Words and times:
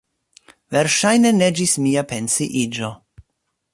Verŝajne 0.77 1.33
ne 1.41 1.49
ĝis 1.59 1.75
mia 1.89 2.05
pensiiĝo. 2.15 2.91